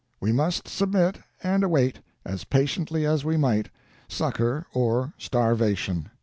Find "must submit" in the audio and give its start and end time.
0.31-1.19